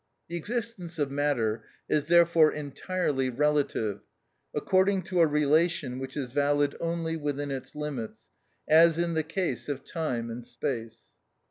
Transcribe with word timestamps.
The 0.29 0.35
existence 0.35 0.97
of 0.97 1.11
matter 1.11 1.63
is 1.87 2.05
therefore 2.05 2.51
entirely 2.51 3.29
relative, 3.29 3.99
according 4.51 5.03
to 5.03 5.21
a 5.21 5.27
relation 5.27 5.99
which 5.99 6.17
is 6.17 6.31
valid 6.31 6.75
only 6.79 7.15
within 7.15 7.51
its 7.51 7.75
limits, 7.75 8.31
as 8.67 8.97
in 8.97 9.13
the 9.13 9.21
case 9.21 9.69
of 9.69 9.85
time 9.85 10.31
and 10.31 10.43
space. 10.43 11.13